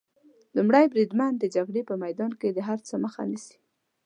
[0.55, 3.55] لومړی بریدمن د جګړې په میدان کې د هر څه مخه نیسي.